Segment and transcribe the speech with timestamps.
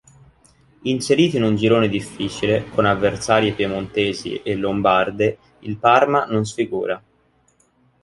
[0.85, 6.99] Inserito in un girone difficile con avversarie piemontesi e lombarde il Parma non sfigura..